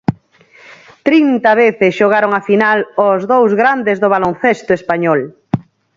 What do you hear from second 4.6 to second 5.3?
español.